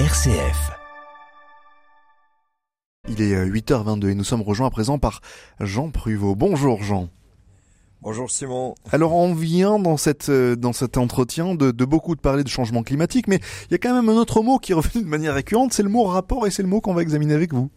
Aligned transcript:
RCF. 0.00 0.72
Il 3.08 3.22
est 3.22 3.46
8h22 3.46 4.08
et 4.08 4.14
nous 4.16 4.24
sommes 4.24 4.42
rejoints 4.42 4.66
à 4.66 4.70
présent 4.70 4.98
par 4.98 5.20
Jean 5.60 5.92
Pruvot. 5.92 6.34
Bonjour 6.34 6.82
Jean. 6.82 7.10
Bonjour 8.02 8.28
Simon. 8.28 8.74
Alors 8.90 9.14
on 9.14 9.34
vient 9.34 9.78
dans, 9.78 9.96
cette, 9.96 10.30
euh, 10.30 10.56
dans 10.56 10.72
cet 10.72 10.96
entretien 10.96 11.54
de, 11.54 11.70
de 11.70 11.84
beaucoup 11.84 12.16
de 12.16 12.20
parler 12.20 12.42
de 12.42 12.48
changement 12.48 12.82
climatique, 12.82 13.28
mais 13.28 13.38
il 13.70 13.70
y 13.70 13.74
a 13.76 13.78
quand 13.78 13.94
même 13.94 14.08
un 14.08 14.16
autre 14.16 14.42
mot 14.42 14.58
qui 14.58 14.72
est 14.72 14.74
revenu 14.74 15.04
de 15.04 15.08
manière 15.08 15.34
récurrente, 15.34 15.72
c'est 15.72 15.84
le 15.84 15.88
mot 15.88 16.02
rapport 16.02 16.44
et 16.44 16.50
c'est 16.50 16.62
le 16.62 16.68
mot 16.68 16.80
qu'on 16.80 16.94
va 16.94 17.02
examiner 17.02 17.34
avec 17.34 17.54
vous. 17.54 17.70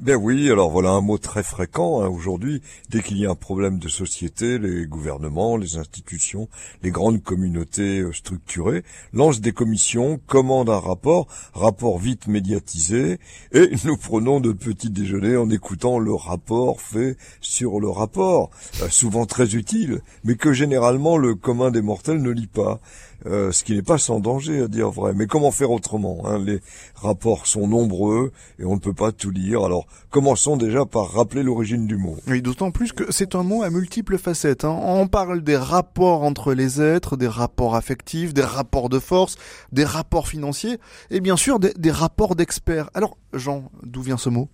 Ben 0.00 0.14
oui, 0.14 0.48
alors 0.48 0.70
voilà 0.70 0.90
un 0.90 1.00
mot 1.00 1.18
très 1.18 1.42
fréquent 1.42 2.02
hein, 2.02 2.08
aujourd'hui. 2.08 2.62
Dès 2.88 3.02
qu'il 3.02 3.18
y 3.18 3.26
a 3.26 3.30
un 3.30 3.34
problème 3.34 3.80
de 3.80 3.88
société, 3.88 4.56
les 4.56 4.86
gouvernements, 4.86 5.56
les 5.56 5.76
institutions, 5.76 6.48
les 6.84 6.92
grandes 6.92 7.20
communautés 7.20 7.98
euh, 7.98 8.12
structurées 8.12 8.84
lancent 9.12 9.40
des 9.40 9.50
commissions, 9.50 10.20
commandent 10.28 10.70
un 10.70 10.78
rapport, 10.78 11.26
rapport 11.52 11.98
vite 11.98 12.28
médiatisé, 12.28 13.18
et 13.50 13.70
nous 13.84 13.96
prenons 13.96 14.38
de 14.38 14.52
petits 14.52 14.90
déjeuners 14.90 15.36
en 15.36 15.50
écoutant 15.50 15.98
le 15.98 16.14
rapport 16.14 16.80
fait 16.80 17.16
sur 17.40 17.80
le 17.80 17.88
rapport, 17.88 18.50
euh, 18.82 18.88
souvent 18.90 19.26
très 19.26 19.56
utile, 19.56 20.00
mais 20.22 20.36
que 20.36 20.52
généralement 20.52 21.16
le 21.16 21.34
commun 21.34 21.72
des 21.72 21.82
mortels 21.82 22.22
ne 22.22 22.30
lit 22.30 22.46
pas. 22.46 22.78
Euh, 23.26 23.50
ce 23.50 23.64
qui 23.64 23.74
n'est 23.74 23.82
pas 23.82 23.98
sans 23.98 24.20
danger 24.20 24.62
à 24.62 24.68
dire 24.68 24.90
vrai. 24.90 25.12
Mais 25.12 25.26
comment 25.26 25.50
faire 25.50 25.72
autrement 25.72 26.22
hein 26.24 26.38
Les 26.38 26.60
rapports 26.94 27.48
sont 27.48 27.66
nombreux 27.66 28.32
et 28.60 28.64
on 28.64 28.74
ne 28.74 28.80
peut 28.80 28.94
pas 28.94 29.10
tout 29.10 29.30
lire. 29.30 29.64
Alors 29.64 29.87
commençons 30.10 30.56
déjà 30.56 30.84
par 30.86 31.12
rappeler 31.12 31.42
l'origine 31.42 31.86
du 31.86 31.96
mot. 31.96 32.16
Oui, 32.26 32.42
d'autant 32.42 32.70
plus 32.70 32.92
que 32.92 33.12
c'est 33.12 33.34
un 33.34 33.42
mot 33.42 33.62
à 33.62 33.70
multiples 33.70 34.18
facettes. 34.18 34.64
Hein. 34.64 34.78
On 34.82 35.06
parle 35.08 35.42
des 35.42 35.56
rapports 35.56 36.22
entre 36.22 36.54
les 36.54 36.80
êtres, 36.80 37.16
des 37.16 37.28
rapports 37.28 37.74
affectifs, 37.74 38.32
des 38.34 38.42
rapports 38.42 38.88
de 38.88 38.98
force, 38.98 39.36
des 39.72 39.84
rapports 39.84 40.28
financiers 40.28 40.78
et 41.10 41.20
bien 41.20 41.36
sûr 41.36 41.58
des, 41.58 41.72
des 41.74 41.90
rapports 41.90 42.36
d'experts. 42.36 42.90
Alors 42.94 43.16
Jean, 43.32 43.70
d'où 43.82 44.02
vient 44.02 44.18
ce 44.18 44.28
mot? 44.28 44.48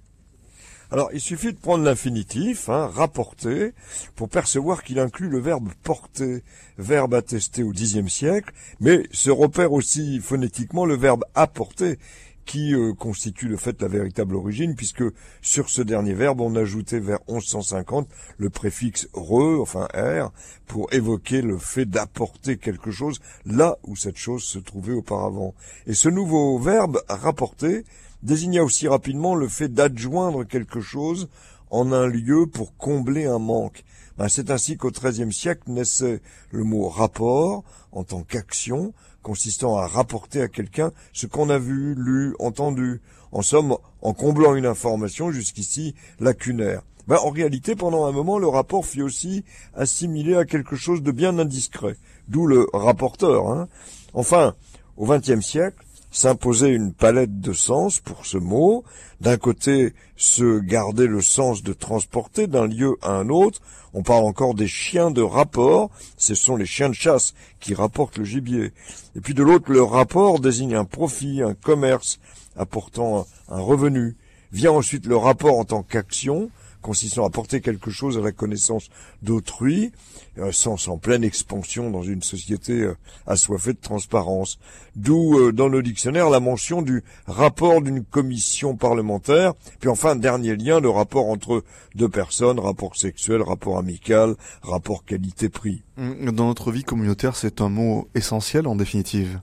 Alors, 0.91 1.10
il 1.12 1.20
suffit 1.20 1.52
de 1.52 1.58
prendre 1.58 1.82
l'infinitif, 1.82 2.69
hein, 2.69 2.88
rapporter, 2.92 3.72
pour 4.14 4.28
percevoir 4.28 4.84
qu'il 4.84 5.00
inclut 5.00 5.28
le 5.28 5.41
verbe 5.41 5.70
porter, 5.82 6.44
verbe 6.78 7.14
attesté 7.14 7.64
au 7.64 7.72
Xe 7.72 8.06
siècle, 8.06 8.52
mais 8.80 9.02
se 9.10 9.30
repère 9.30 9.72
aussi 9.72 10.20
phonétiquement 10.20 10.84
le 10.84 10.94
verbe 10.94 11.24
apporter, 11.34 11.98
qui 12.45 12.75
euh, 12.75 12.92
constitue 12.92 13.48
le 13.48 13.56
fait 13.56 13.81
la 13.81 13.89
véritable 13.89 14.37
origine, 14.37 14.75
puisque 14.75 15.05
sur 15.42 15.69
ce 15.70 15.83
dernier 15.83 16.14
verbe, 16.14 16.41
on 16.41 16.56
ajoutait 16.56 17.00
vers 17.00 17.20
1150 17.28 18.09
le 18.39 18.50
préfixe 18.50 19.09
re, 19.12 19.61
enfin 19.61 19.89
r, 19.95 20.33
pour 20.67 20.92
évoquer 20.92 21.42
le 21.42 21.59
fait 21.59 21.87
d'apporter 21.87 22.56
quelque 22.56 22.91
chose 22.91 23.20
là 23.47 23.78
où 23.84 23.97
cette 23.97 24.17
chose 24.19 24.42
se 24.42 24.59
trouvait 24.59 24.92
auparavant. 24.92 25.55
Et 25.87 25.95
ce 25.95 26.09
nouveau 26.09 26.59
verbe 26.59 27.03
rapporter 27.09 27.84
désigna 28.22 28.65
aussi 28.65 28.89
rapidement 28.89 29.34
le 29.34 29.48
fait 29.48 29.69
d'adjoindre 29.69 30.45
quelque 30.45 30.81
chose 30.81 31.28
en 31.70 31.92
un 31.92 32.06
lieu 32.06 32.46
pour 32.46 32.76
combler 32.76 33.26
un 33.26 33.38
manque. 33.38 33.84
Ben, 34.16 34.28
c'est 34.28 34.50
ainsi 34.50 34.76
qu'au 34.76 34.90
XIIIe 34.90 35.32
siècle 35.32 35.62
naissait 35.66 36.20
le 36.50 36.62
mot 36.64 36.88
rapport 36.88 37.64
en 37.90 38.04
tant 38.04 38.22
qu'action, 38.22 38.92
consistant 39.22 39.76
à 39.76 39.86
rapporter 39.86 40.40
à 40.42 40.48
quelqu'un 40.48 40.92
ce 41.12 41.26
qu'on 41.26 41.50
a 41.50 41.58
vu, 41.58 41.94
lu, 41.96 42.34
entendu. 42.38 43.00
En 43.32 43.42
somme, 43.42 43.76
en 44.02 44.12
comblant 44.12 44.54
une 44.54 44.66
information 44.66 45.32
jusqu'ici 45.32 45.96
lacunaire. 46.20 46.82
Ben, 47.08 47.16
en 47.16 47.30
réalité, 47.30 47.74
pendant 47.74 48.06
un 48.06 48.12
moment, 48.12 48.38
le 48.38 48.46
rapport 48.46 48.86
fut 48.86 49.02
aussi 49.02 49.44
assimilé 49.74 50.36
à 50.36 50.44
quelque 50.44 50.76
chose 50.76 51.02
de 51.02 51.10
bien 51.10 51.38
indiscret, 51.38 51.96
d'où 52.28 52.46
le 52.46 52.66
rapporteur. 52.72 53.48
Hein. 53.48 53.68
Enfin, 54.14 54.54
au 54.96 55.06
XXe 55.06 55.44
siècle, 55.44 55.84
s'imposer 56.14 56.68
une 56.68 56.92
palette 56.92 57.40
de 57.40 57.52
sens 57.52 57.98
pour 57.98 58.24
ce 58.24 58.38
mot. 58.38 58.84
D'un 59.20 59.36
côté, 59.36 59.94
se 60.14 60.60
garder 60.60 61.08
le 61.08 61.20
sens 61.20 61.64
de 61.64 61.72
transporter 61.72 62.46
d'un 62.46 62.68
lieu 62.68 62.96
à 63.02 63.10
un 63.10 63.28
autre. 63.28 63.60
On 63.94 64.04
parle 64.04 64.24
encore 64.24 64.54
des 64.54 64.69
chiens 64.69 65.10
de 65.10 65.22
rapport. 65.22 65.91
Ce 66.16 66.36
sont 66.36 66.54
les 66.54 66.66
chiens 66.66 66.88
de 66.88 66.94
chasse 66.94 67.34
qui 67.58 67.74
rapportent 67.74 68.19
le 68.19 68.24
gibier. 68.24 68.72
Et 69.16 69.20
puis 69.20 69.34
de 69.34 69.42
l'autre, 69.42 69.72
le 69.72 69.82
rapport 69.82 70.38
désigne 70.38 70.76
un 70.76 70.84
profit, 70.84 71.42
un 71.42 71.54
commerce 71.54 72.20
apportant 72.56 73.26
un 73.48 73.60
revenu. 73.60 74.16
Vient 74.53 74.70
ensuite 74.70 75.06
le 75.06 75.16
rapport 75.16 75.58
en 75.58 75.64
tant 75.64 75.82
qu'action, 75.82 76.48
consistant 76.84 77.25
à 77.25 77.31
porter 77.31 77.62
quelque 77.62 77.91
chose 77.91 78.19
à 78.19 78.21
la 78.21 78.31
connaissance 78.31 78.91
d'autrui, 79.22 79.91
un 80.39 80.53
sens 80.53 80.87
en 80.87 80.99
pleine 80.99 81.25
expansion 81.25 81.91
dans 81.91 82.03
une 82.03 82.22
société 82.22 82.75
euh, 82.83 82.95
assoiffée 83.27 83.72
de 83.72 83.81
transparence. 83.81 84.59
D'où 84.95 85.39
euh, 85.39 85.50
dans 85.50 85.69
le 85.69 85.83
dictionnaire 85.83 86.28
la 86.28 86.41
mention 86.41 86.83
du 86.83 87.03
rapport 87.27 87.81
d'une 87.81 88.05
commission 88.05 88.77
parlementaire, 88.77 89.55
puis 89.81 89.89
enfin 89.89 90.15
dernier 90.15 90.56
lien, 90.56 90.78
le 90.78 90.91
rapport 90.91 91.31
entre 91.31 91.65
deux 91.95 92.11
personnes, 92.11 92.61
rapport 92.61 92.97
sexuel, 92.97 93.41
rapport 93.41 93.78
amical, 93.78 94.34
rapport 94.62 95.06
qualité-prix. 95.06 95.83
Dans 95.97 96.49
notre 96.49 96.71
vie 96.71 96.84
communautaire, 96.84 97.34
c'est 97.34 97.62
un 97.62 97.71
mot 97.71 98.09
essentiel 98.15 98.66
en 98.66 98.77
définitive. 98.77 99.41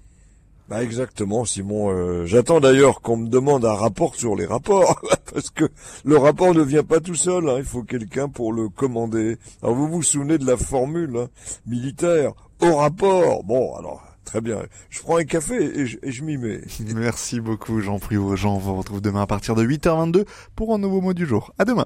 Bah 0.71 0.81
exactement, 0.83 1.43
Simon. 1.43 1.91
Euh, 1.91 2.25
j'attends 2.25 2.61
d'ailleurs 2.61 3.01
qu'on 3.01 3.17
me 3.17 3.27
demande 3.27 3.65
un 3.65 3.73
rapport 3.73 4.15
sur 4.15 4.37
les 4.37 4.45
rapports, 4.45 5.01
parce 5.33 5.49
que 5.49 5.65
le 6.05 6.17
rapport 6.17 6.53
ne 6.53 6.61
vient 6.61 6.85
pas 6.85 7.01
tout 7.01 7.13
seul. 7.13 7.49
Hein. 7.49 7.55
il 7.57 7.65
faut 7.65 7.83
quelqu'un 7.83 8.29
pour 8.29 8.53
le 8.53 8.69
commander. 8.69 9.35
Alors 9.61 9.75
vous 9.75 9.89
vous 9.89 10.01
souvenez 10.01 10.37
de 10.37 10.45
la 10.45 10.55
formule 10.55 11.17
hein, 11.17 11.27
militaire 11.65 12.31
au 12.61 12.77
rapport? 12.77 13.43
Bon, 13.43 13.75
alors 13.75 14.01
très 14.23 14.39
bien. 14.39 14.61
Je 14.89 15.01
prends 15.01 15.17
un 15.17 15.25
café 15.25 15.55
et 15.77 15.85
je, 15.87 15.97
je 16.01 16.23
m'y 16.23 16.37
mets. 16.37 16.61
Merci 16.95 17.41
beaucoup, 17.41 17.81
Jean 17.81 17.99
Privot. 17.99 18.37
Jean 18.37 18.57
vous 18.57 18.77
retrouve 18.77 19.01
demain 19.01 19.23
à 19.23 19.27
partir 19.27 19.55
de 19.55 19.65
8h22 19.65 20.23
pour 20.55 20.73
un 20.73 20.77
nouveau 20.77 21.01
mot 21.01 21.13
du 21.13 21.25
jour. 21.25 21.53
À 21.59 21.65
demain. 21.65 21.85